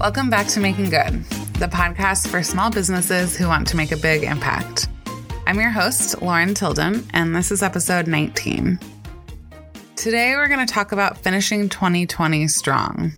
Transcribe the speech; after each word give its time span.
Welcome 0.00 0.30
back 0.30 0.46
to 0.48 0.60
Making 0.60 0.88
Good, 0.88 1.24
the 1.58 1.66
podcast 1.66 2.28
for 2.28 2.42
small 2.42 2.70
businesses 2.70 3.36
who 3.36 3.46
want 3.46 3.68
to 3.68 3.76
make 3.76 3.92
a 3.92 3.98
big 3.98 4.22
impact. 4.22 4.88
I'm 5.46 5.60
your 5.60 5.68
host, 5.68 6.22
Lauren 6.22 6.54
Tilden, 6.54 7.06
and 7.12 7.36
this 7.36 7.52
is 7.52 7.62
episode 7.62 8.06
19. 8.06 8.80
Today, 9.96 10.36
we're 10.36 10.48
going 10.48 10.66
to 10.66 10.72
talk 10.72 10.92
about 10.92 11.18
finishing 11.18 11.68
2020 11.68 12.48
strong. 12.48 13.12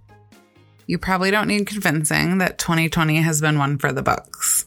You 0.88 0.98
probably 0.98 1.30
don't 1.30 1.46
need 1.46 1.68
convincing 1.68 2.38
that 2.38 2.58
2020 2.58 3.18
has 3.18 3.40
been 3.40 3.58
one 3.58 3.78
for 3.78 3.92
the 3.92 4.02
books. 4.02 4.66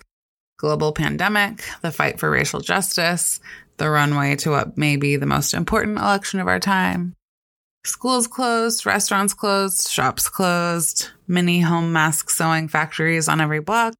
Global 0.58 0.94
pandemic, 0.94 1.66
the 1.82 1.92
fight 1.92 2.17
for 2.17 2.32
racial 2.32 2.61
justice, 2.61 3.42
the 3.76 3.89
runway 3.89 4.38
to 4.38 4.52
what 4.52 4.78
may 4.78 4.95
be 4.95 5.17
the 5.17 5.26
most 5.26 5.54
important 5.54 5.98
election 5.98 6.39
of 6.39 6.48
our 6.48 6.61
time, 6.61 7.14
Schools 7.86 8.25
closed, 8.25 8.83
restaurants 8.88 9.36
closed, 9.36 9.89
shops 9.89 10.28
closed, 10.28 11.11
mini 11.28 11.59
home 11.59 11.94
mask 11.94 12.31
sewing 12.31 12.67
factories 12.67 13.27
on 13.27 13.39
every 13.39 13.59
block, 13.59 13.94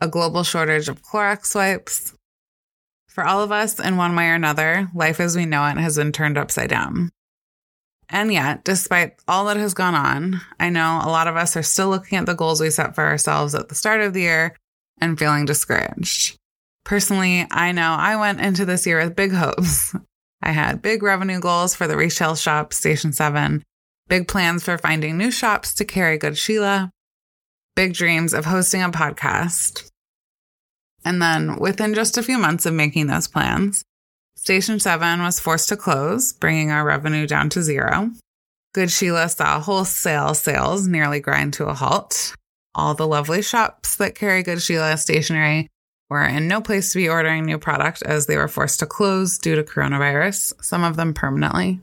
a 0.00 0.06
global 0.06 0.44
shortage 0.44 0.88
of 0.88 1.02
Clorox 1.02 1.52
wipes. 1.52 2.14
For 3.08 3.24
all 3.24 3.42
of 3.42 3.50
us, 3.50 3.80
in 3.80 3.96
one 3.96 4.14
way 4.14 4.28
or 4.28 4.34
another, 4.34 4.88
life 4.94 5.18
as 5.18 5.34
we 5.34 5.46
know 5.46 5.66
it 5.66 5.78
has 5.78 5.96
been 5.96 6.12
turned 6.12 6.38
upside 6.38 6.70
down. 6.70 7.10
And 8.08 8.32
yet, 8.32 8.62
despite 8.62 9.14
all 9.26 9.46
that 9.46 9.56
has 9.56 9.74
gone 9.74 9.96
on, 9.96 10.40
I 10.60 10.70
know 10.70 11.00
a 11.02 11.10
lot 11.10 11.26
of 11.26 11.34
us 11.36 11.56
are 11.56 11.64
still 11.64 11.88
looking 11.88 12.18
at 12.18 12.26
the 12.26 12.34
goals 12.34 12.60
we 12.60 12.70
set 12.70 12.94
for 12.94 13.04
ourselves 13.04 13.56
at 13.56 13.68
the 13.68 13.74
start 13.74 14.00
of 14.00 14.12
the 14.12 14.20
year 14.20 14.56
and 15.00 15.18
feeling 15.18 15.44
discouraged. 15.44 16.36
Personally, 16.84 17.48
I 17.50 17.72
know 17.72 17.96
I 17.98 18.14
went 18.14 18.40
into 18.40 18.64
this 18.64 18.86
year 18.86 19.02
with 19.02 19.16
big 19.16 19.32
hopes. 19.32 19.92
I 20.42 20.50
had 20.50 20.82
big 20.82 21.02
revenue 21.02 21.40
goals 21.40 21.74
for 21.74 21.86
the 21.86 21.96
retail 21.96 22.34
shop, 22.34 22.72
Station 22.72 23.12
7, 23.12 23.62
big 24.08 24.26
plans 24.26 24.64
for 24.64 24.76
finding 24.76 25.16
new 25.16 25.30
shops 25.30 25.72
to 25.74 25.84
carry 25.84 26.18
Good 26.18 26.36
Sheila, 26.36 26.90
big 27.76 27.94
dreams 27.94 28.34
of 28.34 28.44
hosting 28.44 28.82
a 28.82 28.88
podcast. 28.88 29.88
And 31.04 31.22
then 31.22 31.56
within 31.56 31.94
just 31.94 32.18
a 32.18 32.22
few 32.22 32.38
months 32.38 32.66
of 32.66 32.74
making 32.74 33.06
those 33.06 33.28
plans, 33.28 33.84
Station 34.36 34.80
7 34.80 35.22
was 35.22 35.38
forced 35.38 35.68
to 35.68 35.76
close, 35.76 36.32
bringing 36.32 36.70
our 36.72 36.84
revenue 36.84 37.26
down 37.26 37.48
to 37.50 37.62
zero. 37.62 38.10
Good 38.74 38.90
Sheila 38.90 39.28
saw 39.28 39.60
wholesale 39.60 40.34
sales 40.34 40.88
nearly 40.88 41.20
grind 41.20 41.54
to 41.54 41.66
a 41.66 41.74
halt. 41.74 42.34
All 42.74 42.94
the 42.94 43.06
lovely 43.06 43.42
shops 43.42 43.96
that 43.96 44.14
carry 44.14 44.42
Good 44.42 44.62
Sheila 44.62 44.96
stationery 44.96 45.68
were 46.12 46.24
in 46.24 46.46
no 46.46 46.60
place 46.60 46.92
to 46.92 46.98
be 46.98 47.08
ordering 47.08 47.44
new 47.44 47.58
product 47.58 48.02
as 48.04 48.26
they 48.26 48.36
were 48.36 48.48
forced 48.48 48.78
to 48.78 48.86
close 48.86 49.38
due 49.38 49.56
to 49.56 49.64
coronavirus, 49.64 50.52
some 50.62 50.84
of 50.84 50.96
them 50.96 51.12
permanently. 51.12 51.80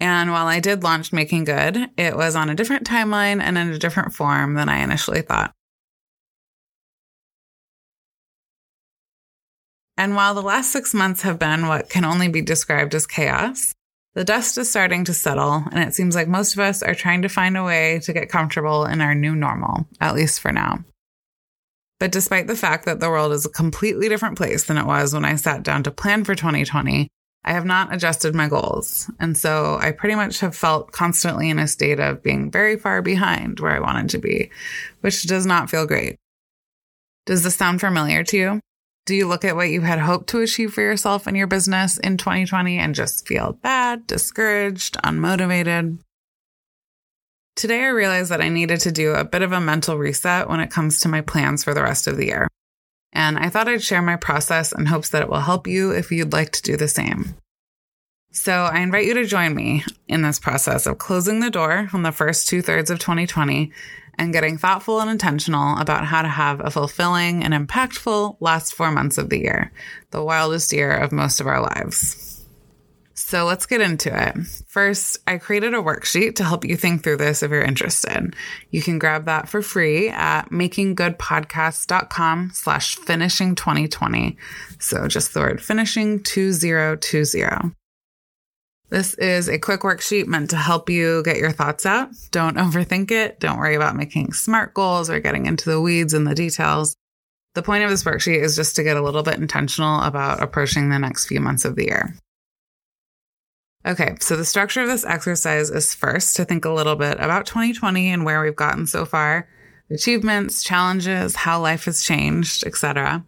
And 0.00 0.30
while 0.30 0.46
I 0.46 0.60
did 0.60 0.82
launch 0.82 1.12
Making 1.12 1.44
Good, 1.44 1.90
it 1.96 2.16
was 2.16 2.36
on 2.36 2.48
a 2.48 2.54
different 2.54 2.86
timeline 2.86 3.42
and 3.42 3.58
in 3.58 3.68
a 3.68 3.78
different 3.78 4.14
form 4.14 4.54
than 4.54 4.68
I 4.68 4.78
initially 4.82 5.22
thought. 5.22 5.52
And 9.96 10.14
while 10.14 10.34
the 10.34 10.42
last 10.42 10.72
six 10.72 10.94
months 10.94 11.22
have 11.22 11.40
been 11.40 11.66
what 11.66 11.90
can 11.90 12.04
only 12.04 12.28
be 12.28 12.40
described 12.40 12.94
as 12.94 13.06
chaos, 13.06 13.74
the 14.14 14.24
dust 14.24 14.56
is 14.56 14.70
starting 14.70 15.04
to 15.04 15.14
settle, 15.14 15.64
and 15.72 15.82
it 15.82 15.94
seems 15.94 16.14
like 16.14 16.28
most 16.28 16.52
of 16.54 16.60
us 16.60 16.82
are 16.82 16.94
trying 16.94 17.22
to 17.22 17.28
find 17.28 17.56
a 17.56 17.64
way 17.64 18.00
to 18.04 18.12
get 18.12 18.28
comfortable 18.28 18.84
in 18.84 19.00
our 19.00 19.14
new 19.14 19.34
normal, 19.34 19.86
at 20.00 20.14
least 20.14 20.40
for 20.40 20.52
now. 20.52 20.84
But 21.98 22.12
despite 22.12 22.46
the 22.46 22.56
fact 22.56 22.84
that 22.84 23.00
the 23.00 23.10
world 23.10 23.32
is 23.32 23.44
a 23.44 23.50
completely 23.50 24.08
different 24.08 24.36
place 24.36 24.64
than 24.64 24.78
it 24.78 24.86
was 24.86 25.12
when 25.12 25.24
I 25.24 25.34
sat 25.34 25.62
down 25.62 25.82
to 25.82 25.90
plan 25.90 26.24
for 26.24 26.34
2020, 26.34 27.08
I 27.44 27.52
have 27.52 27.64
not 27.64 27.92
adjusted 27.92 28.34
my 28.34 28.48
goals. 28.48 29.10
And 29.18 29.36
so 29.36 29.78
I 29.80 29.92
pretty 29.92 30.14
much 30.14 30.40
have 30.40 30.54
felt 30.54 30.92
constantly 30.92 31.50
in 31.50 31.58
a 31.58 31.66
state 31.66 31.98
of 31.98 32.22
being 32.22 32.50
very 32.50 32.76
far 32.76 33.02
behind 33.02 33.60
where 33.60 33.72
I 33.72 33.80
wanted 33.80 34.10
to 34.10 34.18
be, 34.18 34.50
which 35.00 35.24
does 35.24 35.46
not 35.46 35.70
feel 35.70 35.86
great. 35.86 36.16
Does 37.26 37.42
this 37.42 37.56
sound 37.56 37.80
familiar 37.80 38.22
to 38.24 38.36
you? 38.36 38.60
Do 39.06 39.14
you 39.14 39.26
look 39.26 39.44
at 39.44 39.56
what 39.56 39.70
you 39.70 39.80
had 39.80 39.98
hoped 39.98 40.28
to 40.28 40.40
achieve 40.40 40.74
for 40.74 40.82
yourself 40.82 41.26
and 41.26 41.36
your 41.36 41.46
business 41.46 41.96
in 41.98 42.18
2020 42.18 42.78
and 42.78 42.94
just 42.94 43.26
feel 43.26 43.54
bad, 43.62 44.06
discouraged, 44.06 44.96
unmotivated? 45.02 45.98
Today, 47.58 47.82
I 47.82 47.88
realized 47.88 48.30
that 48.30 48.40
I 48.40 48.50
needed 48.50 48.82
to 48.82 48.92
do 48.92 49.14
a 49.14 49.24
bit 49.24 49.42
of 49.42 49.50
a 49.50 49.60
mental 49.60 49.98
reset 49.98 50.48
when 50.48 50.60
it 50.60 50.70
comes 50.70 51.00
to 51.00 51.08
my 51.08 51.22
plans 51.22 51.64
for 51.64 51.74
the 51.74 51.82
rest 51.82 52.06
of 52.06 52.16
the 52.16 52.26
year. 52.26 52.46
And 53.12 53.36
I 53.36 53.48
thought 53.48 53.66
I'd 53.66 53.82
share 53.82 54.00
my 54.00 54.14
process 54.14 54.70
in 54.70 54.86
hopes 54.86 55.10
that 55.10 55.22
it 55.22 55.28
will 55.28 55.40
help 55.40 55.66
you 55.66 55.90
if 55.90 56.12
you'd 56.12 56.32
like 56.32 56.52
to 56.52 56.62
do 56.62 56.76
the 56.76 56.86
same. 56.86 57.34
So 58.30 58.52
I 58.52 58.78
invite 58.78 59.06
you 59.06 59.14
to 59.14 59.24
join 59.24 59.56
me 59.56 59.82
in 60.06 60.22
this 60.22 60.38
process 60.38 60.86
of 60.86 60.98
closing 60.98 61.40
the 61.40 61.50
door 61.50 61.88
on 61.92 62.04
the 62.04 62.12
first 62.12 62.46
two 62.46 62.62
thirds 62.62 62.92
of 62.92 63.00
2020 63.00 63.72
and 64.16 64.32
getting 64.32 64.56
thoughtful 64.56 65.00
and 65.00 65.10
intentional 65.10 65.78
about 65.78 66.04
how 66.04 66.22
to 66.22 66.28
have 66.28 66.64
a 66.64 66.70
fulfilling 66.70 67.42
and 67.42 67.52
impactful 67.52 68.36
last 68.38 68.72
four 68.72 68.92
months 68.92 69.18
of 69.18 69.30
the 69.30 69.40
year, 69.40 69.72
the 70.12 70.22
wildest 70.22 70.72
year 70.72 70.92
of 70.92 71.10
most 71.10 71.40
of 71.40 71.48
our 71.48 71.60
lives. 71.60 72.27
So 73.18 73.46
let's 73.46 73.66
get 73.66 73.80
into 73.80 74.16
it. 74.16 74.46
First, 74.68 75.18
I 75.26 75.38
created 75.38 75.74
a 75.74 75.78
worksheet 75.78 76.36
to 76.36 76.44
help 76.44 76.64
you 76.64 76.76
think 76.76 77.02
through 77.02 77.16
this 77.16 77.42
if 77.42 77.50
you're 77.50 77.62
interested. 77.62 78.36
You 78.70 78.80
can 78.80 79.00
grab 79.00 79.24
that 79.24 79.48
for 79.48 79.60
free 79.60 80.08
at 80.08 80.50
makinggoodpodcast.com 80.50 82.52
slash 82.54 82.94
finishing 82.94 83.56
2020. 83.56 84.36
So 84.78 85.08
just 85.08 85.34
the 85.34 85.40
word 85.40 85.60
finishing 85.60 86.22
2020. 86.22 87.72
This 88.88 89.14
is 89.14 89.48
a 89.48 89.58
quick 89.58 89.80
worksheet 89.80 90.28
meant 90.28 90.50
to 90.50 90.56
help 90.56 90.88
you 90.88 91.24
get 91.24 91.38
your 91.38 91.52
thoughts 91.52 91.86
out. 91.86 92.10
Don't 92.30 92.56
overthink 92.56 93.10
it. 93.10 93.40
Don't 93.40 93.58
worry 93.58 93.74
about 93.74 93.96
making 93.96 94.32
smart 94.32 94.74
goals 94.74 95.10
or 95.10 95.18
getting 95.18 95.46
into 95.46 95.68
the 95.68 95.80
weeds 95.80 96.14
and 96.14 96.24
the 96.24 96.36
details. 96.36 96.94
The 97.54 97.62
point 97.62 97.82
of 97.82 97.90
this 97.90 98.04
worksheet 98.04 98.40
is 98.40 98.54
just 98.54 98.76
to 98.76 98.84
get 98.84 98.96
a 98.96 99.02
little 99.02 99.24
bit 99.24 99.38
intentional 99.38 100.02
about 100.02 100.40
approaching 100.40 100.88
the 100.88 101.00
next 101.00 101.26
few 101.26 101.40
months 101.40 101.64
of 101.64 101.74
the 101.74 101.86
year. 101.86 102.14
Okay, 103.88 104.16
so 104.20 104.36
the 104.36 104.44
structure 104.44 104.82
of 104.82 104.88
this 104.88 105.06
exercise 105.06 105.70
is 105.70 105.94
first 105.94 106.36
to 106.36 106.44
think 106.44 106.66
a 106.66 106.70
little 106.70 106.94
bit 106.94 107.14
about 107.14 107.46
2020 107.46 108.10
and 108.10 108.22
where 108.22 108.42
we've 108.42 108.54
gotten 108.54 108.86
so 108.86 109.06
far, 109.06 109.48
achievements, 109.90 110.62
challenges, 110.62 111.34
how 111.34 111.58
life 111.58 111.86
has 111.86 112.02
changed, 112.02 112.66
etc. 112.66 113.24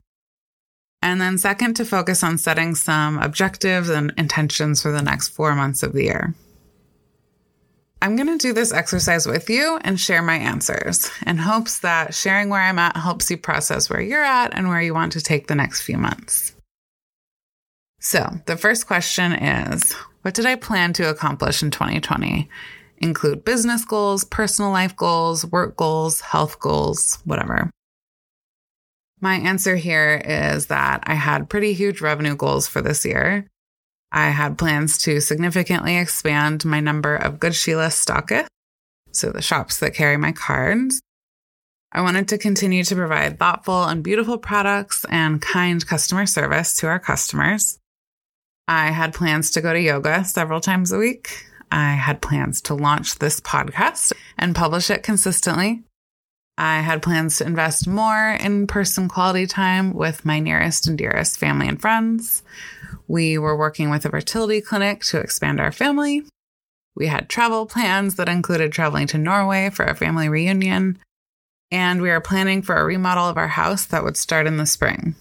And 1.00 1.18
then 1.18 1.38
second 1.38 1.74
to 1.76 1.86
focus 1.86 2.22
on 2.22 2.36
setting 2.36 2.74
some 2.74 3.16
objectives 3.18 3.88
and 3.88 4.12
intentions 4.18 4.82
for 4.82 4.92
the 4.92 5.00
next 5.00 5.28
4 5.28 5.54
months 5.54 5.82
of 5.82 5.94
the 5.94 6.04
year. 6.04 6.34
I'm 8.02 8.14
going 8.16 8.28
to 8.28 8.36
do 8.36 8.52
this 8.52 8.72
exercise 8.72 9.26
with 9.26 9.48
you 9.48 9.78
and 9.82 9.98
share 9.98 10.22
my 10.22 10.36
answers 10.36 11.10
in 11.26 11.38
hopes 11.38 11.78
that 11.80 12.14
sharing 12.14 12.50
where 12.50 12.60
I'm 12.60 12.78
at 12.78 12.98
helps 12.98 13.30
you 13.30 13.38
process 13.38 13.88
where 13.88 14.00
you're 14.02 14.22
at 14.22 14.54
and 14.54 14.68
where 14.68 14.82
you 14.82 14.92
want 14.92 15.12
to 15.12 15.22
take 15.22 15.46
the 15.46 15.54
next 15.54 15.80
few 15.80 15.96
months. 15.96 16.54
So, 17.98 18.40
the 18.46 18.56
first 18.58 18.86
question 18.86 19.32
is 19.32 19.94
what 20.22 20.34
did 20.34 20.46
I 20.46 20.56
plan 20.56 20.92
to 20.94 21.08
accomplish 21.08 21.62
in 21.62 21.70
2020? 21.70 22.48
Include 22.98 23.44
business 23.44 23.84
goals, 23.84 24.24
personal 24.24 24.70
life 24.70 24.94
goals, 24.94 25.46
work 25.46 25.76
goals, 25.76 26.20
health 26.20 26.60
goals, 26.60 27.18
whatever. 27.24 27.70
My 29.20 29.34
answer 29.34 29.76
here 29.76 30.20
is 30.24 30.66
that 30.66 31.02
I 31.06 31.14
had 31.14 31.48
pretty 31.48 31.72
huge 31.72 32.00
revenue 32.00 32.36
goals 32.36 32.66
for 32.68 32.80
this 32.82 33.04
year. 33.04 33.46
I 34.12 34.30
had 34.30 34.58
plans 34.58 34.98
to 34.98 35.20
significantly 35.20 35.96
expand 35.96 36.64
my 36.64 36.80
number 36.80 37.16
of 37.16 37.40
Good 37.40 37.54
Sheila 37.54 37.88
stockists, 37.88 38.48
so 39.12 39.30
the 39.30 39.42
shops 39.42 39.78
that 39.80 39.94
carry 39.94 40.16
my 40.16 40.32
cards. 40.32 41.00
I 41.92 42.02
wanted 42.02 42.28
to 42.28 42.38
continue 42.38 42.84
to 42.84 42.94
provide 42.94 43.38
thoughtful 43.38 43.84
and 43.84 44.04
beautiful 44.04 44.38
products 44.38 45.04
and 45.08 45.42
kind 45.42 45.84
customer 45.84 46.26
service 46.26 46.76
to 46.76 46.86
our 46.86 47.00
customers. 47.00 47.79
I 48.70 48.92
had 48.92 49.14
plans 49.14 49.50
to 49.50 49.60
go 49.60 49.72
to 49.72 49.80
yoga 49.80 50.24
several 50.24 50.60
times 50.60 50.92
a 50.92 50.98
week. 50.98 51.44
I 51.72 51.94
had 51.94 52.22
plans 52.22 52.62
to 52.62 52.74
launch 52.74 53.16
this 53.16 53.40
podcast 53.40 54.12
and 54.38 54.54
publish 54.54 54.90
it 54.90 55.02
consistently. 55.02 55.82
I 56.56 56.78
had 56.78 57.02
plans 57.02 57.38
to 57.38 57.46
invest 57.46 57.88
more 57.88 58.38
in 58.40 58.68
person 58.68 59.08
quality 59.08 59.48
time 59.48 59.92
with 59.92 60.24
my 60.24 60.38
nearest 60.38 60.86
and 60.86 60.96
dearest 60.96 61.36
family 61.36 61.66
and 61.66 61.80
friends. 61.80 62.44
We 63.08 63.38
were 63.38 63.56
working 63.56 63.90
with 63.90 64.04
a 64.04 64.10
fertility 64.10 64.60
clinic 64.60 65.02
to 65.06 65.18
expand 65.18 65.58
our 65.58 65.72
family. 65.72 66.22
We 66.94 67.08
had 67.08 67.28
travel 67.28 67.66
plans 67.66 68.14
that 68.14 68.28
included 68.28 68.70
traveling 68.70 69.08
to 69.08 69.18
Norway 69.18 69.70
for 69.70 69.84
a 69.84 69.96
family 69.96 70.28
reunion. 70.28 70.96
And 71.72 72.00
we 72.00 72.10
are 72.10 72.20
planning 72.20 72.62
for 72.62 72.76
a 72.76 72.84
remodel 72.84 73.28
of 73.28 73.36
our 73.36 73.48
house 73.48 73.84
that 73.86 74.04
would 74.04 74.16
start 74.16 74.46
in 74.46 74.58
the 74.58 74.66
spring. 74.66 75.16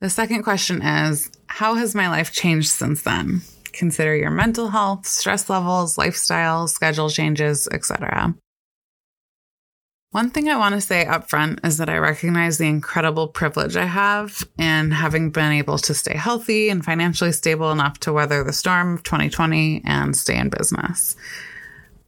The 0.00 0.08
second 0.08 0.44
question 0.44 0.80
is 0.80 1.30
How 1.46 1.74
has 1.74 1.94
my 1.94 2.08
life 2.08 2.32
changed 2.32 2.70
since 2.70 3.02
then? 3.02 3.42
Consider 3.72 4.16
your 4.16 4.30
mental 4.30 4.68
health, 4.68 5.06
stress 5.06 5.50
levels, 5.50 5.98
lifestyle, 5.98 6.68
schedule 6.68 7.10
changes, 7.10 7.68
etc. 7.70 8.34
One 10.12 10.30
thing 10.30 10.48
I 10.48 10.56
want 10.56 10.74
to 10.74 10.80
say 10.80 11.04
up 11.04 11.28
front 11.28 11.60
is 11.64 11.76
that 11.76 11.90
I 11.90 11.98
recognize 11.98 12.56
the 12.56 12.66
incredible 12.66 13.28
privilege 13.28 13.76
I 13.76 13.84
have 13.84 14.42
in 14.58 14.90
having 14.90 15.30
been 15.30 15.52
able 15.52 15.76
to 15.78 15.92
stay 15.92 16.16
healthy 16.16 16.70
and 16.70 16.82
financially 16.82 17.32
stable 17.32 17.70
enough 17.70 18.00
to 18.00 18.12
weather 18.12 18.42
the 18.42 18.54
storm 18.54 18.94
of 18.94 19.02
2020 19.02 19.82
and 19.84 20.16
stay 20.16 20.38
in 20.38 20.48
business. 20.48 21.14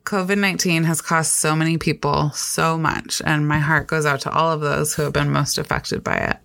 COVID 0.04 0.38
19 0.38 0.84
has 0.84 1.02
cost 1.02 1.34
so 1.34 1.54
many 1.54 1.76
people 1.76 2.30
so 2.30 2.78
much, 2.78 3.20
and 3.26 3.46
my 3.46 3.58
heart 3.58 3.86
goes 3.86 4.06
out 4.06 4.22
to 4.22 4.32
all 4.32 4.50
of 4.50 4.62
those 4.62 4.94
who 4.94 5.02
have 5.02 5.12
been 5.12 5.30
most 5.30 5.58
affected 5.58 6.02
by 6.02 6.16
it. 6.16 6.38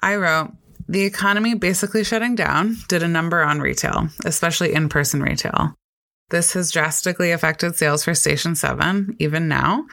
I 0.00 0.16
wrote, 0.16 0.52
the 0.88 1.02
economy 1.02 1.54
basically 1.54 2.04
shutting 2.04 2.34
down 2.34 2.76
did 2.88 3.02
a 3.02 3.08
number 3.08 3.42
on 3.42 3.60
retail, 3.60 4.08
especially 4.24 4.72
in 4.72 4.88
person 4.88 5.22
retail. 5.22 5.74
This 6.30 6.52
has 6.52 6.70
drastically 6.70 7.30
affected 7.30 7.76
sales 7.76 8.04
for 8.04 8.14
Station 8.14 8.54
7, 8.54 9.16
even 9.18 9.48
now, 9.48 9.86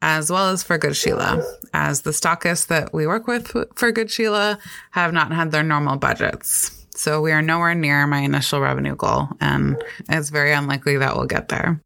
as 0.00 0.30
well 0.30 0.50
as 0.50 0.62
for 0.62 0.78
Good 0.78 0.96
Sheila, 0.96 1.42
as 1.72 2.02
the 2.02 2.10
stockists 2.10 2.66
that 2.68 2.92
we 2.92 3.06
work 3.06 3.26
with 3.26 3.54
for 3.74 3.92
Good 3.92 4.10
Sheila 4.10 4.58
have 4.92 5.12
not 5.12 5.32
had 5.32 5.50
their 5.50 5.62
normal 5.62 5.96
budgets. 5.96 6.86
So 6.94 7.20
we 7.20 7.32
are 7.32 7.42
nowhere 7.42 7.74
near 7.74 8.06
my 8.06 8.20
initial 8.20 8.60
revenue 8.60 8.96
goal, 8.96 9.28
and 9.40 9.82
it's 10.08 10.30
very 10.30 10.52
unlikely 10.52 10.96
that 10.98 11.16
we'll 11.16 11.26
get 11.26 11.48
there. 11.48 11.80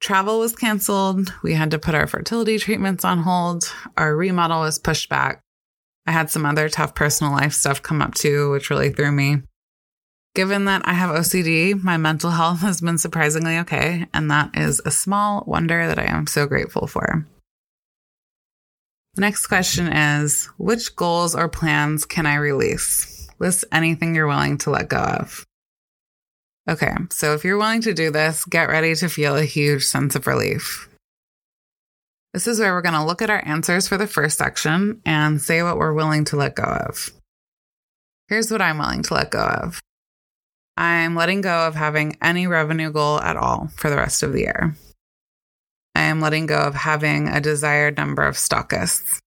Travel 0.00 0.38
was 0.38 0.54
canceled. 0.54 1.32
We 1.42 1.54
had 1.54 1.70
to 1.70 1.78
put 1.78 1.94
our 1.94 2.06
fertility 2.06 2.58
treatments 2.58 3.04
on 3.04 3.22
hold. 3.22 3.72
Our 3.96 4.14
remodel 4.14 4.60
was 4.60 4.78
pushed 4.78 5.08
back. 5.08 5.40
I 6.06 6.12
had 6.12 6.30
some 6.30 6.46
other 6.46 6.68
tough 6.68 6.94
personal 6.94 7.32
life 7.32 7.52
stuff 7.52 7.82
come 7.82 8.00
up 8.00 8.14
too, 8.14 8.50
which 8.50 8.70
really 8.70 8.90
threw 8.90 9.10
me. 9.10 9.42
Given 10.34 10.66
that 10.66 10.82
I 10.84 10.92
have 10.92 11.16
OCD, 11.16 11.82
my 11.82 11.96
mental 11.96 12.30
health 12.30 12.60
has 12.60 12.80
been 12.80 12.98
surprisingly 12.98 13.58
okay, 13.60 14.06
and 14.12 14.30
that 14.30 14.50
is 14.54 14.82
a 14.84 14.90
small 14.90 15.42
wonder 15.46 15.86
that 15.86 15.98
I 15.98 16.04
am 16.04 16.26
so 16.26 16.46
grateful 16.46 16.86
for. 16.86 17.26
The 19.14 19.22
next 19.22 19.46
question 19.46 19.88
is 19.88 20.44
Which 20.58 20.94
goals 20.94 21.34
or 21.34 21.48
plans 21.48 22.04
can 22.04 22.26
I 22.26 22.34
release? 22.34 23.28
List 23.38 23.64
anything 23.72 24.14
you're 24.14 24.26
willing 24.26 24.58
to 24.58 24.70
let 24.70 24.90
go 24.90 24.98
of. 24.98 25.46
Okay, 26.68 26.94
so 27.10 27.32
if 27.32 27.44
you're 27.44 27.56
willing 27.56 27.80
to 27.82 27.94
do 27.94 28.10
this, 28.10 28.44
get 28.44 28.68
ready 28.68 28.94
to 28.96 29.08
feel 29.08 29.36
a 29.36 29.44
huge 29.44 29.84
sense 29.84 30.14
of 30.14 30.26
relief. 30.26 30.88
This 32.36 32.46
is 32.46 32.60
where 32.60 32.74
we're 32.74 32.82
going 32.82 32.92
to 32.92 33.02
look 33.02 33.22
at 33.22 33.30
our 33.30 33.42
answers 33.46 33.88
for 33.88 33.96
the 33.96 34.06
first 34.06 34.36
section 34.36 35.00
and 35.06 35.40
say 35.40 35.62
what 35.62 35.78
we're 35.78 35.94
willing 35.94 36.26
to 36.26 36.36
let 36.36 36.54
go 36.54 36.64
of. 36.64 37.10
Here's 38.28 38.50
what 38.50 38.60
I'm 38.60 38.76
willing 38.76 39.02
to 39.04 39.14
let 39.14 39.30
go 39.30 39.40
of 39.40 39.80
I'm 40.76 41.14
letting 41.14 41.40
go 41.40 41.66
of 41.66 41.74
having 41.74 42.18
any 42.20 42.46
revenue 42.46 42.92
goal 42.92 43.18
at 43.22 43.38
all 43.38 43.68
for 43.78 43.88
the 43.88 43.96
rest 43.96 44.22
of 44.22 44.34
the 44.34 44.40
year. 44.40 44.76
I 45.94 46.02
am 46.02 46.20
letting 46.20 46.44
go 46.44 46.58
of 46.58 46.74
having 46.74 47.28
a 47.28 47.40
desired 47.40 47.96
number 47.96 48.24
of 48.24 48.34
stockists. 48.34 49.18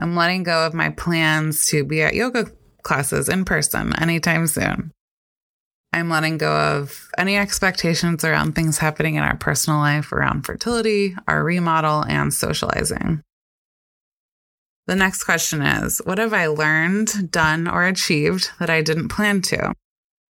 I'm 0.00 0.16
letting 0.16 0.42
go 0.42 0.66
of 0.66 0.74
my 0.74 0.90
plans 0.90 1.66
to 1.66 1.84
be 1.84 2.02
at 2.02 2.14
yoga 2.14 2.50
classes 2.82 3.28
in 3.28 3.44
person 3.44 3.96
anytime 4.02 4.48
soon. 4.48 4.90
I'm 5.92 6.10
letting 6.10 6.38
go 6.38 6.54
of 6.54 7.08
any 7.16 7.36
expectations 7.36 8.24
around 8.24 8.54
things 8.54 8.78
happening 8.78 9.14
in 9.14 9.22
our 9.22 9.36
personal 9.36 9.78
life 9.78 10.12
around 10.12 10.44
fertility, 10.44 11.16
our 11.26 11.42
remodel, 11.42 12.04
and 12.06 12.32
socializing. 12.34 13.22
The 14.86 14.96
next 14.96 15.24
question 15.24 15.62
is 15.62 16.00
What 16.04 16.18
have 16.18 16.32
I 16.32 16.46
learned, 16.46 17.30
done, 17.30 17.66
or 17.66 17.84
achieved 17.84 18.50
that 18.60 18.70
I 18.70 18.82
didn't 18.82 19.08
plan 19.08 19.42
to? 19.42 19.72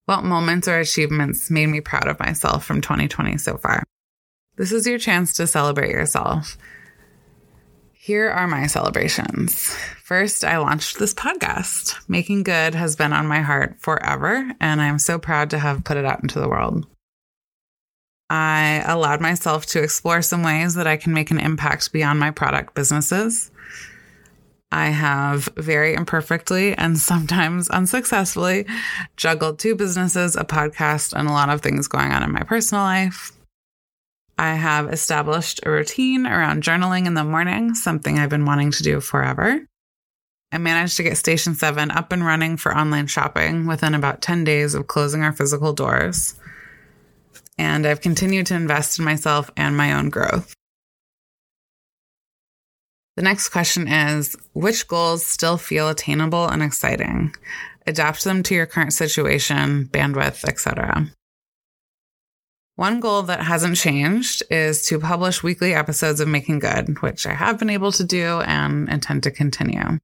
What 0.07 0.25
moments 0.25 0.67
or 0.67 0.79
achievements 0.79 1.51
made 1.51 1.67
me 1.67 1.81
proud 1.81 2.09
of 2.09 2.19
myself 2.19 2.65
from 2.65 2.81
2020 2.81 3.39
so 3.39 3.57
far? 3.59 3.85
This 4.57 4.73
is 4.73 4.87
your 4.87 4.99
chance 4.99 5.35
to 5.35 5.47
celebrate 5.47 5.91
yourself. 5.91 6.59
Here 7.93 8.29
are 8.29 8.49
my 8.49 8.67
celebrations. 8.67 9.77
First, 10.11 10.43
I 10.45 10.59
launched 10.59 10.99
this 10.99 11.15
podcast. 11.15 11.97
Making 12.09 12.43
Good 12.43 12.75
has 12.75 12.97
been 12.97 13.13
on 13.13 13.29
my 13.29 13.43
heart 13.43 13.77
forever, 13.79 14.51
and 14.61 14.83
I'm 14.83 14.99
so 14.99 15.21
proud 15.21 15.51
to 15.51 15.59
have 15.61 15.85
put 15.85 15.97
it 15.97 16.05
out 16.05 16.21
into 16.21 16.41
the 16.41 16.49
world. 16.49 16.85
I 18.29 18.83
allowed 18.89 19.21
myself 19.21 19.67
to 19.67 19.81
explore 19.81 20.21
some 20.21 20.43
ways 20.43 20.75
that 20.75 20.89
I 20.89 20.97
can 20.97 21.15
make 21.15 21.31
an 21.31 21.39
impact 21.39 21.93
beyond 21.93 22.19
my 22.19 22.33
product 22.33 22.75
businesses. 22.75 23.53
I 24.73 24.87
have 24.87 25.49
very 25.57 25.95
imperfectly 25.95 26.75
and 26.75 26.99
sometimes 26.99 27.71
unsuccessfully 27.71 28.67
juggled 29.17 29.61
two 29.61 29.77
businesses, 29.77 30.35
a 30.35 30.43
podcast, 30.43 31.13
and 31.13 31.29
a 31.29 31.33
lot 31.33 31.51
of 31.51 31.61
things 31.61 31.87
going 31.87 32.11
on 32.11 32.25
in 32.25 32.33
my 32.33 32.43
personal 32.43 32.83
life. 32.83 33.31
I 34.37 34.55
have 34.55 34.93
established 34.93 35.61
a 35.65 35.71
routine 35.71 36.27
around 36.27 36.65
journaling 36.65 37.07
in 37.07 37.15
the 37.15 37.23
morning, 37.23 37.77
something 37.77 38.19
I've 38.19 38.29
been 38.29 38.45
wanting 38.45 38.73
to 38.73 38.83
do 38.83 39.01
forever. 39.01 39.69
I 40.53 40.59
managed 40.59 40.97
to 40.97 41.05
get 41.05 41.17
Station 41.17 41.55
7 41.55 41.91
up 41.93 42.11
and 42.13 42.25
running 42.25 42.57
for 42.57 42.77
online 42.77 43.07
shopping 43.07 43.67
within 43.67 43.95
about 43.95 44.21
10 44.21 44.43
days 44.43 44.75
of 44.75 44.89
closing 44.89 45.23
our 45.23 45.33
physical 45.33 45.73
doors. 45.73 46.35
And 47.57 47.87
I've 47.87 48.01
continued 48.01 48.47
to 48.47 48.55
invest 48.55 48.99
in 48.99 49.05
myself 49.05 49.51
and 49.57 49.77
my 49.77 49.93
own 49.93 50.09
growth. 50.09 50.55
The 53.17 53.23
next 53.23 53.51
question 53.51 53.87
is 53.87 54.35
Which 54.55 54.89
goals 54.89 55.25
still 55.25 55.57
feel 55.57 55.89
attainable 55.89 56.49
and 56.49 56.63
exciting? 56.63 57.35
Adapt 57.87 58.25
them 58.25 58.43
to 58.45 58.55
your 58.55 58.67
current 58.67 58.93
situation, 58.93 59.89
bandwidth, 59.93 60.45
etc. 60.45 61.07
One 62.77 63.01
goal 63.01 63.23
that 63.23 63.43
hasn't 63.43 63.77
changed 63.77 64.43
is 64.51 64.87
to 64.87 64.99
publish 64.99 65.43
weekly 65.43 65.75
episodes 65.75 66.21
of 66.21 66.29
Making 66.29 66.61
Good, 66.61 67.03
which 67.03 67.27
I 67.27 67.35
have 67.35 67.59
been 67.59 67.71
able 67.71 67.93
to 67.93 68.05
do 68.05 68.41
and 68.41 68.89
intend 68.89 69.23
to 69.25 69.31
continue. 69.31 69.99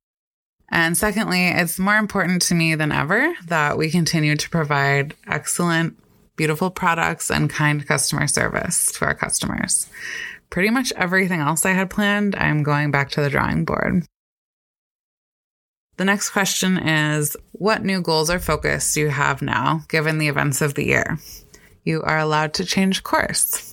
And 0.71 0.97
secondly, 0.97 1.47
it's 1.49 1.79
more 1.79 1.97
important 1.97 2.43
to 2.43 2.55
me 2.55 2.75
than 2.75 2.93
ever 2.93 3.35
that 3.47 3.79
we 3.79 3.91
continue 3.91 4.37
to 4.37 4.51
provide 4.51 5.15
excellent, 5.27 5.97
beautiful 6.35 6.71
products 6.71 7.31
and 7.31 7.49
kind 7.49 7.87
customer 7.87 8.27
service 8.27 8.91
to 8.93 9.05
our 9.05 9.15
customers 9.15 9.89
pretty 10.51 10.71
much 10.71 10.93
everything 10.97 11.41
else 11.41 11.65
I 11.65 11.73
had 11.73 11.91
planned, 11.91 12.35
I'm 12.37 12.63
going 12.63 12.91
back 12.91 13.11
to 13.11 13.21
the 13.21 13.31
drawing 13.31 13.65
board. 13.65 14.05
The 15.97 16.05
next 16.05 16.31
question 16.31 16.79
is 16.79 17.37
What 17.53 17.85
new 17.85 18.03
goals 18.03 18.31
or 18.31 18.39
focus 18.39 18.95
do 18.95 19.01
you 19.01 19.09
have 19.09 19.43
now, 19.43 19.83
given 19.89 20.19
the 20.19 20.29
events 20.29 20.61
of 20.61 20.75
the 20.75 20.85
year? 20.85 21.19
You 21.85 22.03
are 22.03 22.19
allowed 22.19 22.55
to 22.55 22.65
change 22.65 23.03
course. 23.03 23.73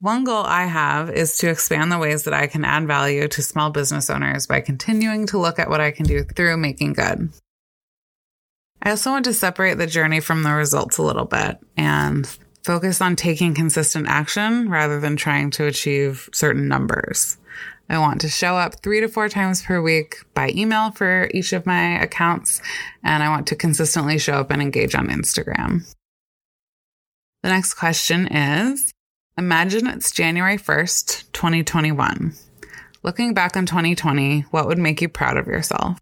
One 0.00 0.24
goal 0.24 0.44
I 0.44 0.66
have 0.66 1.10
is 1.10 1.38
to 1.38 1.48
expand 1.48 1.90
the 1.90 1.98
ways 1.98 2.24
that 2.24 2.34
I 2.34 2.46
can 2.46 2.64
add 2.64 2.86
value 2.86 3.28
to 3.28 3.42
small 3.42 3.70
business 3.70 4.10
owners 4.10 4.46
by 4.46 4.60
continuing 4.60 5.26
to 5.28 5.38
look 5.38 5.58
at 5.58 5.70
what 5.70 5.80
I 5.80 5.90
can 5.90 6.04
do 6.04 6.22
through 6.22 6.58
making 6.58 6.92
good. 6.92 7.30
I 8.82 8.90
also 8.90 9.10
want 9.10 9.24
to 9.24 9.32
separate 9.32 9.78
the 9.78 9.86
journey 9.86 10.20
from 10.20 10.42
the 10.42 10.52
results 10.52 10.98
a 10.98 11.02
little 11.02 11.24
bit 11.24 11.58
and 11.76 12.28
Focus 12.66 13.00
on 13.00 13.14
taking 13.14 13.54
consistent 13.54 14.08
action 14.08 14.68
rather 14.68 14.98
than 14.98 15.14
trying 15.14 15.52
to 15.52 15.66
achieve 15.66 16.28
certain 16.32 16.66
numbers. 16.66 17.38
I 17.88 17.98
want 17.98 18.20
to 18.22 18.28
show 18.28 18.56
up 18.56 18.82
three 18.82 19.00
to 19.00 19.06
four 19.06 19.28
times 19.28 19.62
per 19.62 19.80
week 19.80 20.16
by 20.34 20.50
email 20.50 20.90
for 20.90 21.30
each 21.32 21.52
of 21.52 21.64
my 21.64 21.96
accounts, 22.02 22.60
and 23.04 23.22
I 23.22 23.28
want 23.28 23.46
to 23.46 23.54
consistently 23.54 24.18
show 24.18 24.32
up 24.40 24.50
and 24.50 24.60
engage 24.60 24.96
on 24.96 25.10
Instagram. 25.10 25.94
The 27.44 27.50
next 27.50 27.74
question 27.74 28.26
is 28.26 28.92
Imagine 29.38 29.86
it's 29.86 30.12
January 30.12 30.56
1st, 30.56 31.30
2021. 31.32 32.32
Looking 33.02 33.34
back 33.34 33.54
on 33.54 33.66
2020, 33.66 34.46
what 34.50 34.66
would 34.66 34.78
make 34.78 35.02
you 35.02 35.10
proud 35.10 35.36
of 35.36 35.46
yourself? 35.46 35.98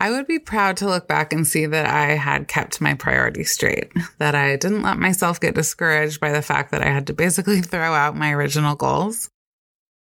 I 0.00 0.12
would 0.12 0.26
be 0.26 0.38
proud 0.38 0.78
to 0.78 0.86
look 0.86 1.06
back 1.06 1.34
and 1.34 1.46
see 1.46 1.66
that 1.66 1.84
I 1.84 2.14
had 2.14 2.48
kept 2.48 2.80
my 2.80 2.94
priorities 2.94 3.50
straight, 3.50 3.92
that 4.16 4.34
I 4.34 4.56
didn't 4.56 4.82
let 4.82 4.96
myself 4.96 5.38
get 5.38 5.54
discouraged 5.54 6.20
by 6.20 6.32
the 6.32 6.40
fact 6.40 6.70
that 6.70 6.80
I 6.80 6.88
had 6.88 7.06
to 7.08 7.12
basically 7.12 7.60
throw 7.60 7.92
out 7.92 8.16
my 8.16 8.32
original 8.32 8.74
goals, 8.74 9.28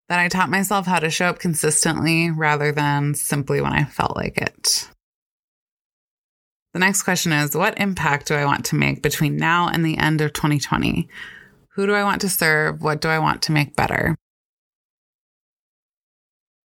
that 0.08 0.20
I 0.20 0.28
taught 0.28 0.50
myself 0.50 0.86
how 0.86 1.00
to 1.00 1.10
show 1.10 1.26
up 1.26 1.40
consistently 1.40 2.30
rather 2.30 2.70
than 2.70 3.14
simply 3.16 3.60
when 3.60 3.72
I 3.72 3.86
felt 3.86 4.14
like 4.14 4.38
it. 4.38 4.88
The 6.74 6.80
next 6.80 7.04
question 7.04 7.32
is 7.32 7.56
What 7.56 7.78
impact 7.78 8.26
do 8.26 8.34
I 8.34 8.44
want 8.44 8.64
to 8.66 8.74
make 8.74 9.00
between 9.00 9.36
now 9.36 9.68
and 9.68 9.84
the 9.84 9.96
end 9.96 10.20
of 10.20 10.32
2020? 10.32 11.08
Who 11.70 11.86
do 11.86 11.94
I 11.94 12.02
want 12.02 12.20
to 12.22 12.28
serve? 12.28 12.82
What 12.82 13.00
do 13.00 13.08
I 13.08 13.20
want 13.20 13.42
to 13.42 13.52
make 13.52 13.76
better? 13.76 14.16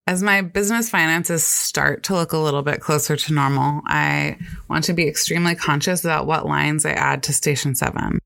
As 0.09 0.21
my 0.21 0.42
business 0.42 0.90
finances 0.90 1.44
start 1.44 2.02
to 2.04 2.14
look 2.14 2.32
a 2.32 2.38
little 2.38 2.62
bit 2.62 2.80
closer 2.80 3.16
to 3.16 3.32
normal, 3.32 3.82
I 3.87 4.38
want 4.68 4.85
to 4.85 4.92
be 4.92 5.06
extremely 5.06 5.54
conscious 5.54 6.04
about 6.04 6.26
what 6.26 6.47
lines 6.47 6.85
I 6.85 6.90
add 6.90 7.23
to 7.25 7.32
Station 7.32 7.76
7. 7.76 8.18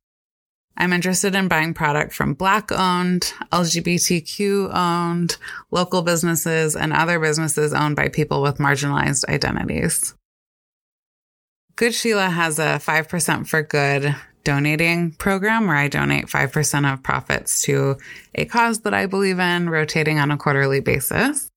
I'm 0.78 0.92
interested 0.94 1.34
in 1.34 1.48
buying 1.48 1.74
product 1.74 2.14
from 2.14 2.32
Black 2.32 2.72
owned, 2.72 3.34
LGBTQ 3.52 4.74
owned, 4.74 5.36
local 5.70 6.00
businesses, 6.00 6.74
and 6.74 6.94
other 6.94 7.20
businesses 7.20 7.74
owned 7.74 7.96
by 7.96 8.08
people 8.08 8.40
with 8.40 8.56
marginalized 8.56 9.26
identities. 9.28 10.14
Good 11.76 11.94
Sheila 11.94 12.30
has 12.30 12.58
a 12.58 12.80
5% 12.80 13.46
for 13.46 13.62
good 13.62 14.16
donating 14.44 15.10
program 15.12 15.66
where 15.66 15.76
I 15.76 15.88
donate 15.88 16.24
5% 16.24 16.90
of 16.90 17.02
profits 17.02 17.60
to 17.62 17.98
a 18.34 18.46
cause 18.46 18.80
that 18.80 18.94
I 18.94 19.04
believe 19.04 19.38
in, 19.38 19.68
rotating 19.68 20.18
on 20.18 20.30
a 20.30 20.38
quarterly 20.38 20.80
basis. 20.80 21.50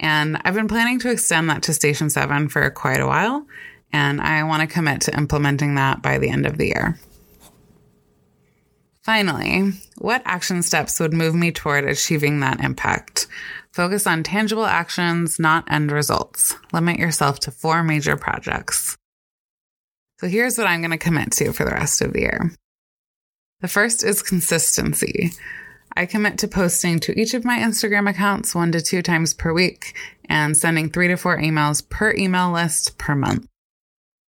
And 0.00 0.40
I've 0.44 0.54
been 0.54 0.66
planning 0.66 0.98
to 1.00 1.10
extend 1.12 1.50
that 1.50 1.62
to 1.64 1.72
Station 1.72 2.10
7 2.10 2.48
for 2.48 2.68
quite 2.70 3.00
a 3.00 3.06
while, 3.06 3.46
and 3.92 4.20
I 4.20 4.42
want 4.42 4.60
to 4.62 4.66
commit 4.66 5.02
to 5.02 5.16
implementing 5.16 5.76
that 5.76 6.02
by 6.02 6.18
the 6.18 6.30
end 6.30 6.46
of 6.46 6.58
the 6.58 6.66
year. 6.66 6.98
Finally, 9.02 9.74
what 9.98 10.22
action 10.24 10.62
steps 10.62 10.98
would 10.98 11.12
move 11.12 11.36
me 11.36 11.52
toward 11.52 11.84
achieving 11.84 12.40
that 12.40 12.58
impact? 12.58 13.28
Focus 13.70 14.04
on 14.04 14.24
tangible 14.24 14.66
actions, 14.66 15.38
not 15.38 15.70
end 15.70 15.92
results. 15.92 16.56
Limit 16.72 16.98
yourself 16.98 17.38
to 17.40 17.52
four 17.52 17.84
major 17.84 18.16
projects. 18.16 18.89
So 20.20 20.28
here's 20.28 20.58
what 20.58 20.66
I'm 20.66 20.82
going 20.82 20.90
to 20.90 20.98
commit 20.98 21.32
to 21.32 21.50
for 21.54 21.64
the 21.64 21.70
rest 21.70 22.02
of 22.02 22.12
the 22.12 22.20
year. 22.20 22.52
The 23.62 23.68
first 23.68 24.04
is 24.04 24.20
consistency. 24.20 25.30
I 25.96 26.04
commit 26.04 26.36
to 26.38 26.48
posting 26.48 27.00
to 27.00 27.18
each 27.18 27.32
of 27.32 27.46
my 27.46 27.58
Instagram 27.58 28.06
accounts 28.06 28.54
one 28.54 28.70
to 28.72 28.82
two 28.82 29.00
times 29.00 29.32
per 29.32 29.50
week 29.54 29.96
and 30.28 30.54
sending 30.54 30.90
three 30.90 31.08
to 31.08 31.16
four 31.16 31.38
emails 31.38 31.88
per 31.88 32.12
email 32.14 32.52
list 32.52 32.98
per 32.98 33.14
month. 33.14 33.46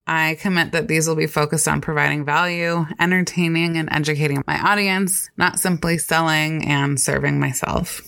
I 0.06 0.37
commit 0.38 0.72
that 0.72 0.87
these 0.87 1.08
will 1.08 1.16
be 1.16 1.26
focused 1.26 1.66
on 1.66 1.80
providing 1.80 2.26
value, 2.26 2.84
entertaining, 2.99 3.78
and 3.78 3.88
educating 3.90 4.44
my 4.46 4.60
audience, 4.60 5.30
not 5.38 5.58
simply 5.58 5.96
selling 5.96 6.68
and 6.68 7.00
serving 7.00 7.40
myself. 7.40 8.02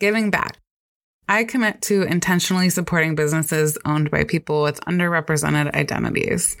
Giving 0.00 0.30
back. 0.30 0.58
I 1.30 1.44
commit 1.44 1.80
to 1.82 2.02
intentionally 2.02 2.70
supporting 2.70 3.14
businesses 3.14 3.78
owned 3.84 4.10
by 4.10 4.24
people 4.24 4.62
with 4.62 4.80
underrepresented 4.80 5.72
identities. 5.76 6.56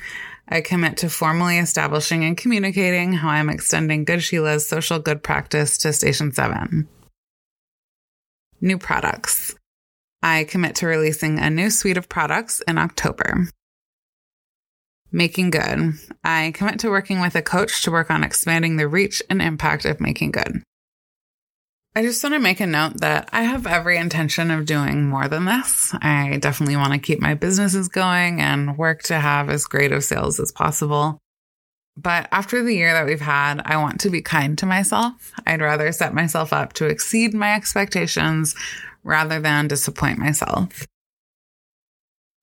I 0.48 0.60
commit 0.60 0.98
to 0.98 1.10
formally 1.10 1.58
establishing 1.58 2.22
and 2.22 2.36
communicating 2.36 3.12
how 3.12 3.30
I'm 3.30 3.50
extending 3.50 4.04
Good 4.04 4.22
Sheila's 4.22 4.68
social 4.68 5.00
good 5.00 5.24
practice 5.24 5.76
to 5.78 5.92
Station 5.92 6.30
7. 6.30 6.86
New 8.60 8.78
products. 8.78 9.56
I 10.22 10.44
commit 10.44 10.76
to 10.76 10.86
releasing 10.86 11.40
a 11.40 11.50
new 11.50 11.68
suite 11.68 11.96
of 11.96 12.08
products 12.08 12.62
in 12.68 12.78
October. 12.78 13.48
Making 15.10 15.50
Good. 15.50 15.94
I 16.22 16.52
commit 16.54 16.78
to 16.80 16.90
working 16.90 17.20
with 17.20 17.34
a 17.34 17.42
coach 17.42 17.82
to 17.82 17.90
work 17.90 18.08
on 18.08 18.22
expanding 18.22 18.76
the 18.76 18.86
reach 18.86 19.20
and 19.28 19.42
impact 19.42 19.84
of 19.84 20.00
Making 20.00 20.30
Good. 20.30 20.62
I 21.96 22.02
just 22.02 22.22
want 22.22 22.34
to 22.34 22.38
make 22.38 22.60
a 22.60 22.66
note 22.66 23.00
that 23.00 23.28
I 23.32 23.42
have 23.42 23.66
every 23.66 23.96
intention 23.96 24.52
of 24.52 24.64
doing 24.64 25.08
more 25.08 25.26
than 25.26 25.44
this. 25.44 25.92
I 26.00 26.38
definitely 26.40 26.76
want 26.76 26.92
to 26.92 27.00
keep 27.00 27.20
my 27.20 27.34
businesses 27.34 27.88
going 27.88 28.40
and 28.40 28.78
work 28.78 29.02
to 29.04 29.18
have 29.18 29.50
as 29.50 29.64
great 29.64 29.90
of 29.90 30.04
sales 30.04 30.38
as 30.38 30.52
possible. 30.52 31.18
But 31.96 32.28
after 32.30 32.62
the 32.62 32.74
year 32.74 32.92
that 32.92 33.06
we've 33.06 33.20
had, 33.20 33.60
I 33.64 33.76
want 33.76 33.98
to 34.00 34.10
be 34.10 34.22
kind 34.22 34.56
to 34.58 34.66
myself. 34.66 35.32
I'd 35.48 35.60
rather 35.60 35.90
set 35.90 36.14
myself 36.14 36.52
up 36.52 36.74
to 36.74 36.86
exceed 36.86 37.34
my 37.34 37.54
expectations 37.56 38.54
rather 39.02 39.40
than 39.40 39.66
disappoint 39.66 40.18
myself. 40.18 40.86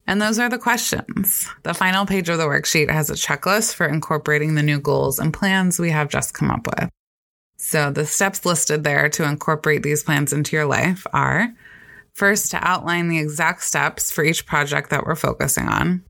And 0.06 0.22
those 0.22 0.40
are 0.40 0.50
the 0.50 0.58
questions. 0.58 1.50
The 1.64 1.74
final 1.74 2.06
page 2.06 2.28
of 2.28 2.38
the 2.38 2.46
worksheet 2.46 2.90
has 2.90 3.10
a 3.10 3.14
checklist 3.14 3.76
for 3.76 3.88
incorporating 3.88 4.56
the 4.56 4.64
new 4.64 4.80
goals 4.82 5.20
and 5.20 5.34
plans 5.34 5.80
we 5.80 5.92
have 5.92 6.10
just 6.10 6.34
come 6.34 6.52
up 6.52 6.68
with. 6.68 6.90
So 7.58 7.92
the 7.92 8.06
steps 8.06 8.46
listed 8.46 8.84
there 8.84 9.10
to 9.10 9.24
incorporate 9.24 9.84
these 9.84 10.04
plans 10.04 10.32
into 10.32 10.56
your 10.56 10.66
life 10.66 11.06
are 11.12 11.54
first, 12.14 12.50
to 12.50 12.68
outline 12.68 13.10
the 13.10 13.20
exact 13.20 13.64
steps 13.64 14.12
for 14.12 14.24
each 14.24 14.48
project 14.48 14.90
that 14.90 15.06
we're 15.06 15.16
focusing 15.16 15.68
on. 15.68 16.04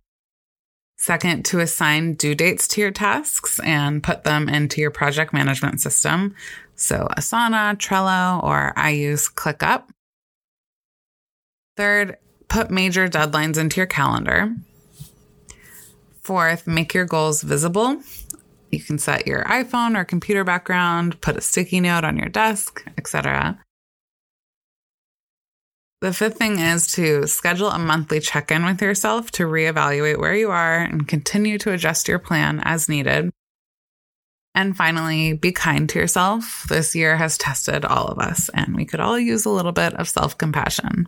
Second, 0.97 1.45
to 1.45 1.59
assign 1.59 2.13
due 2.13 2.33
dates 2.33 2.67
to 2.69 2.81
your 2.81 2.91
tasks 2.91 3.59
and 3.59 4.01
put 4.01 4.23
them 4.23 4.49
into 4.49 4.81
your 4.81 4.89
project 4.89 5.33
management 5.33 5.81
system. 5.81 6.33
So 6.75 7.07
Asana, 7.17 7.75
Trello, 7.75 8.41
or 8.43 8.73
I 8.75 8.91
use 8.91 9.29
ClickUp. 9.29 9.83
Third, 11.75 12.17
put 12.47 12.71
major 12.71 13.07
deadlines 13.07 13.57
into 13.57 13.77
your 13.77 13.85
calendar. 13.85 14.55
Fourth, 16.21 16.67
make 16.67 16.93
your 16.93 17.05
goals 17.05 17.41
visible 17.41 18.01
you 18.71 18.79
can 18.79 18.97
set 18.99 19.27
your 19.27 19.43
iPhone 19.45 19.97
or 19.97 20.05
computer 20.05 20.43
background, 20.43 21.19
put 21.21 21.37
a 21.37 21.41
sticky 21.41 21.79
note 21.79 22.03
on 22.03 22.17
your 22.17 22.29
desk, 22.29 22.83
etc. 22.97 23.59
The 25.99 26.13
fifth 26.13 26.37
thing 26.37 26.59
is 26.59 26.87
to 26.93 27.25
schedule 27.25 27.69
a 27.69 27.79
monthly 27.79 28.19
check 28.19 28.51
in 28.51 28.63
with 28.63 28.81
yourself 28.81 29.31
to 29.31 29.43
reevaluate 29.43 30.19
where 30.19 30.35
you 30.35 30.51
are 30.51 30.77
and 30.77 31.07
continue 31.07 31.57
to 31.59 31.71
adjust 31.71 32.07
your 32.07 32.19
plan 32.19 32.61
as 32.63 32.87
needed. 32.87 33.31
And 34.53 34.77
finally, 34.77 35.33
be 35.33 35.51
kind 35.51 35.89
to 35.89 35.99
yourself. 35.99 36.65
This 36.69 36.95
year 36.95 37.17
has 37.17 37.37
tested 37.37 37.83
all 37.83 38.07
of 38.07 38.19
us, 38.19 38.49
and 38.53 38.75
we 38.75 38.85
could 38.85 38.99
all 38.99 39.19
use 39.19 39.45
a 39.45 39.49
little 39.49 39.71
bit 39.71 39.93
of 39.95 40.09
self 40.09 40.37
compassion. 40.37 41.07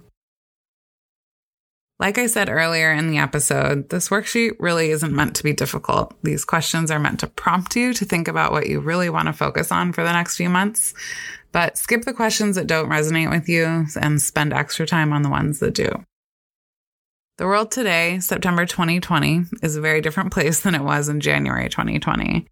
Like 1.99 2.17
I 2.17 2.27
said 2.27 2.47
earlier 2.47 2.93
in 2.93 3.11
the 3.11 3.17
episode, 3.17 3.89
this 3.89 4.07
worksheet 4.07 4.55
really 4.57 4.91
isn't 4.91 5.13
meant 5.13 5.35
to 5.35 5.43
be 5.43 5.51
difficult. 5.51 6.15
These 6.23 6.45
questions 6.45 6.89
are 6.91 6.99
meant 6.99 7.19
to 7.19 7.27
prompt 7.27 7.75
you 7.75 7.93
to 7.93 8.05
think 8.05 8.29
about 8.29 8.53
what 8.53 8.67
you 8.67 8.79
really 8.79 9.09
want 9.09 9.27
to 9.27 9.33
focus 9.33 9.69
on 9.69 9.91
for 9.91 10.01
the 10.03 10.13
next 10.13 10.37
few 10.37 10.47
months. 10.47 10.93
But 11.51 11.77
skip 11.77 12.03
the 12.03 12.13
questions 12.13 12.55
that 12.55 12.67
don't 12.67 12.89
resonate 12.89 13.29
with 13.29 13.49
you 13.49 13.85
and 13.99 14.21
spend 14.21 14.53
extra 14.53 14.87
time 14.87 15.11
on 15.11 15.23
the 15.23 15.29
ones 15.29 15.59
that 15.59 15.73
do. 15.73 15.89
The 17.37 17.47
world 17.47 17.69
today, 17.69 18.19
September 18.19 18.65
2020, 18.65 19.43
is 19.61 19.75
a 19.75 19.81
very 19.81 19.99
different 19.99 20.31
place 20.31 20.61
than 20.61 20.75
it 20.75 20.83
was 20.83 21.09
in 21.09 21.19
January 21.19 21.67
2020. 21.67 22.47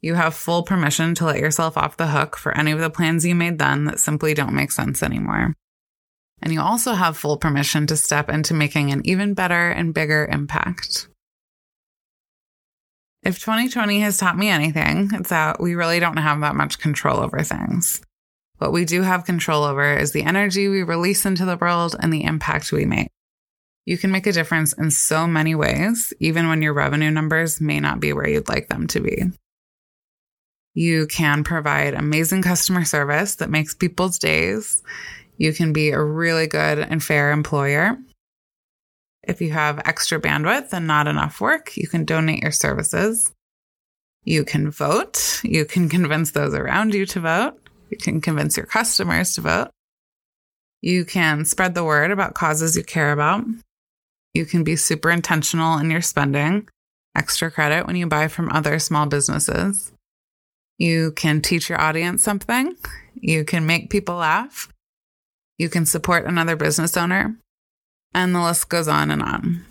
You 0.00 0.14
have 0.14 0.34
full 0.34 0.62
permission 0.62 1.14
to 1.16 1.26
let 1.26 1.38
yourself 1.38 1.76
off 1.76 1.98
the 1.98 2.08
hook 2.08 2.36
for 2.36 2.56
any 2.56 2.70
of 2.72 2.78
the 2.78 2.88
plans 2.88 3.26
you 3.26 3.34
made 3.34 3.58
then 3.58 3.84
that 3.84 4.00
simply 4.00 4.32
don't 4.32 4.54
make 4.54 4.72
sense 4.72 5.02
anymore. 5.02 5.54
And 6.42 6.52
you 6.52 6.60
also 6.60 6.92
have 6.92 7.16
full 7.16 7.36
permission 7.36 7.86
to 7.86 7.96
step 7.96 8.28
into 8.28 8.54
making 8.54 8.92
an 8.92 9.02
even 9.04 9.34
better 9.34 9.70
and 9.70 9.94
bigger 9.94 10.28
impact. 10.30 11.08
If 13.22 13.40
2020 13.40 14.00
has 14.00 14.18
taught 14.18 14.38
me 14.38 14.48
anything, 14.48 15.10
it's 15.12 15.30
that 15.30 15.60
we 15.60 15.74
really 15.74 15.98
don't 15.98 16.18
have 16.18 16.40
that 16.40 16.54
much 16.54 16.78
control 16.78 17.18
over 17.18 17.42
things. 17.42 18.00
What 18.58 18.72
we 18.72 18.84
do 18.84 19.02
have 19.02 19.24
control 19.24 19.64
over 19.64 19.96
is 19.96 20.12
the 20.12 20.22
energy 20.22 20.68
we 20.68 20.82
release 20.82 21.26
into 21.26 21.44
the 21.44 21.56
world 21.56 21.96
and 21.98 22.12
the 22.12 22.24
impact 22.24 22.72
we 22.72 22.84
make. 22.84 23.08
You 23.84 23.98
can 23.98 24.10
make 24.10 24.26
a 24.26 24.32
difference 24.32 24.72
in 24.72 24.90
so 24.90 25.26
many 25.26 25.54
ways, 25.54 26.12
even 26.18 26.48
when 26.48 26.62
your 26.62 26.72
revenue 26.72 27.10
numbers 27.10 27.60
may 27.60 27.80
not 27.80 28.00
be 28.00 28.12
where 28.12 28.28
you'd 28.28 28.48
like 28.48 28.68
them 28.68 28.86
to 28.88 29.00
be. 29.00 29.24
You 30.74 31.06
can 31.06 31.44
provide 31.44 31.94
amazing 31.94 32.42
customer 32.42 32.84
service 32.84 33.36
that 33.36 33.48
makes 33.48 33.74
people's 33.74 34.18
days. 34.18 34.82
You 35.36 35.52
can 35.52 35.72
be 35.72 35.90
a 35.90 36.02
really 36.02 36.46
good 36.46 36.78
and 36.78 37.02
fair 37.02 37.32
employer. 37.32 37.98
If 39.22 39.40
you 39.40 39.50
have 39.50 39.82
extra 39.84 40.20
bandwidth 40.20 40.72
and 40.72 40.86
not 40.86 41.08
enough 41.08 41.40
work, 41.40 41.76
you 41.76 41.88
can 41.88 42.04
donate 42.04 42.42
your 42.42 42.52
services. 42.52 43.32
You 44.22 44.44
can 44.44 44.70
vote. 44.70 45.40
You 45.44 45.64
can 45.64 45.88
convince 45.96 46.30
those 46.30 46.54
around 46.54 46.94
you 46.94 47.06
to 47.06 47.20
vote. 47.20 47.58
You 47.90 47.98
can 47.98 48.20
convince 48.20 48.56
your 48.56 48.66
customers 48.66 49.34
to 49.34 49.40
vote. 49.42 49.70
You 50.82 51.04
can 51.04 51.44
spread 51.44 51.74
the 51.74 51.84
word 51.84 52.10
about 52.10 52.34
causes 52.34 52.76
you 52.76 52.84
care 52.84 53.12
about. 53.12 53.44
You 54.34 54.44
can 54.44 54.64
be 54.64 54.76
super 54.76 55.10
intentional 55.10 55.78
in 55.78 55.90
your 55.90 56.02
spending, 56.02 56.68
extra 57.16 57.50
credit 57.50 57.86
when 57.86 57.96
you 57.96 58.06
buy 58.06 58.28
from 58.28 58.50
other 58.50 58.78
small 58.78 59.06
businesses. 59.06 59.92
You 60.78 61.12
can 61.12 61.40
teach 61.40 61.70
your 61.70 61.80
audience 61.80 62.22
something. 62.22 62.76
You 63.14 63.44
can 63.44 63.66
make 63.66 63.90
people 63.90 64.16
laugh. 64.16 64.68
You 65.58 65.68
can 65.68 65.86
support 65.86 66.26
another 66.26 66.56
business 66.56 66.96
owner. 66.96 67.36
And 68.14 68.34
the 68.34 68.42
list 68.42 68.68
goes 68.68 68.88
on 68.88 69.10
and 69.10 69.22
on. 69.22 69.64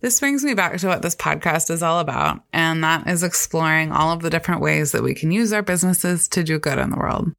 This 0.00 0.20
brings 0.20 0.44
me 0.44 0.52
back 0.52 0.76
to 0.78 0.86
what 0.86 1.00
this 1.00 1.16
podcast 1.16 1.70
is 1.70 1.82
all 1.82 1.98
about, 1.98 2.42
and 2.52 2.84
that 2.84 3.08
is 3.08 3.22
exploring 3.22 3.90
all 3.90 4.12
of 4.12 4.20
the 4.20 4.28
different 4.28 4.60
ways 4.60 4.92
that 4.92 5.02
we 5.02 5.14
can 5.14 5.32
use 5.32 5.52
our 5.52 5.62
businesses 5.62 6.28
to 6.28 6.44
do 6.44 6.58
good 6.58 6.78
in 6.78 6.90
the 6.90 6.98
world. 6.98 7.32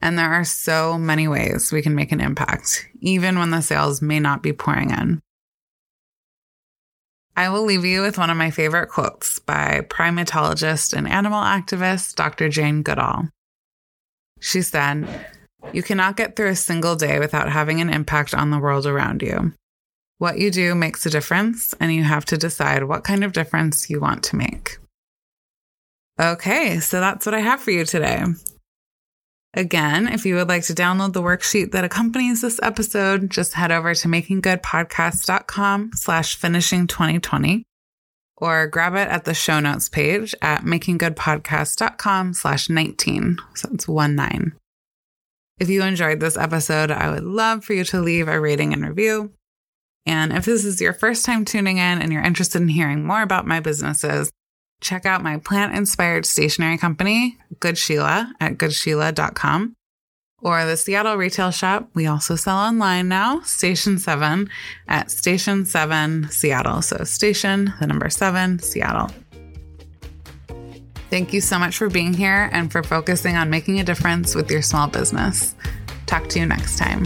And 0.00 0.16
there 0.16 0.30
are 0.32 0.44
so 0.44 0.96
many 0.96 1.26
ways 1.26 1.72
we 1.72 1.82
can 1.82 1.96
make 1.96 2.12
an 2.12 2.20
impact, 2.20 2.86
even 3.00 3.38
when 3.38 3.50
the 3.50 3.62
sales 3.62 4.00
may 4.00 4.20
not 4.20 4.44
be 4.44 4.52
pouring 4.52 4.90
in. 4.90 5.20
I 7.36 7.48
will 7.48 7.64
leave 7.64 7.84
you 7.84 8.02
with 8.02 8.18
one 8.18 8.30
of 8.30 8.36
my 8.36 8.50
favorite 8.52 8.90
quotes 8.90 9.40
by 9.40 9.80
primatologist 9.88 10.92
and 10.92 11.08
animal 11.08 11.40
activist 11.42 12.14
Dr. 12.14 12.48
Jane 12.48 12.82
Goodall. 12.82 13.28
She 14.38 14.62
said, 14.62 15.08
You 15.72 15.82
cannot 15.82 16.16
get 16.16 16.36
through 16.36 16.48
a 16.48 16.56
single 16.56 16.96
day 16.96 17.18
without 17.18 17.50
having 17.50 17.80
an 17.80 17.90
impact 17.90 18.34
on 18.34 18.50
the 18.50 18.58
world 18.58 18.86
around 18.86 19.22
you. 19.22 19.52
What 20.18 20.38
you 20.38 20.50
do 20.50 20.74
makes 20.74 21.06
a 21.06 21.10
difference, 21.10 21.74
and 21.80 21.92
you 21.92 22.02
have 22.02 22.24
to 22.26 22.36
decide 22.36 22.84
what 22.84 23.04
kind 23.04 23.22
of 23.24 23.32
difference 23.32 23.88
you 23.88 24.00
want 24.00 24.24
to 24.24 24.36
make. 24.36 24.78
Okay, 26.20 26.80
so 26.80 26.98
that's 26.98 27.24
what 27.24 27.34
I 27.34 27.40
have 27.40 27.60
for 27.60 27.70
you 27.70 27.84
today. 27.84 28.24
Again, 29.54 30.08
if 30.08 30.26
you 30.26 30.34
would 30.34 30.48
like 30.48 30.64
to 30.64 30.74
download 30.74 31.12
the 31.12 31.22
worksheet 31.22 31.72
that 31.72 31.84
accompanies 31.84 32.42
this 32.42 32.60
episode, 32.62 33.30
just 33.30 33.54
head 33.54 33.70
over 33.70 33.94
to 33.94 34.08
makinggoodpodcast.com 34.08 35.92
slash 35.94 36.36
finishing 36.36 36.86
2020 36.86 37.64
or 38.36 38.66
grab 38.66 38.94
it 38.94 39.08
at 39.08 39.24
the 39.24 39.34
show 39.34 39.60
notes 39.60 39.88
page 39.88 40.34
at 40.42 40.62
makinggoodpodcast.com 40.62 42.34
slash 42.34 42.68
19. 42.68 43.38
So 43.54 43.68
it's 43.72 43.88
one 43.88 44.14
nine. 44.14 44.52
If 45.58 45.68
you 45.68 45.82
enjoyed 45.82 46.20
this 46.20 46.36
episode, 46.36 46.90
I 46.90 47.10
would 47.10 47.24
love 47.24 47.64
for 47.64 47.72
you 47.72 47.84
to 47.84 48.00
leave 48.00 48.28
a 48.28 48.40
rating 48.40 48.72
and 48.72 48.86
review. 48.86 49.32
And 50.06 50.32
if 50.32 50.44
this 50.44 50.64
is 50.64 50.80
your 50.80 50.92
first 50.92 51.24
time 51.24 51.44
tuning 51.44 51.78
in 51.78 52.00
and 52.00 52.12
you're 52.12 52.22
interested 52.22 52.62
in 52.62 52.68
hearing 52.68 53.04
more 53.04 53.22
about 53.22 53.46
my 53.46 53.60
businesses, 53.60 54.30
check 54.80 55.04
out 55.04 55.22
my 55.22 55.38
plant 55.38 55.74
inspired 55.74 56.26
stationery 56.26 56.78
company, 56.78 57.36
Good 57.60 57.76
Sheila, 57.76 58.32
at 58.40 58.56
goodsheila.com, 58.56 59.74
or 60.40 60.64
the 60.64 60.76
Seattle 60.76 61.16
retail 61.16 61.50
shop. 61.50 61.90
We 61.92 62.06
also 62.06 62.36
sell 62.36 62.56
online 62.56 63.08
now, 63.08 63.40
Station 63.40 63.98
7 63.98 64.48
at 64.86 65.10
Station 65.10 65.66
7 65.66 66.30
Seattle. 66.30 66.82
So 66.82 67.02
Station, 67.02 67.74
the 67.80 67.86
number 67.88 68.08
7, 68.08 68.60
Seattle. 68.60 69.10
Thank 71.10 71.32
you 71.32 71.40
so 71.40 71.58
much 71.58 71.76
for 71.78 71.88
being 71.88 72.12
here 72.12 72.50
and 72.52 72.70
for 72.70 72.82
focusing 72.82 73.36
on 73.36 73.48
making 73.50 73.80
a 73.80 73.84
difference 73.84 74.34
with 74.34 74.50
your 74.50 74.62
small 74.62 74.88
business. 74.88 75.54
Talk 76.06 76.28
to 76.30 76.38
you 76.38 76.46
next 76.46 76.78
time. 76.78 77.04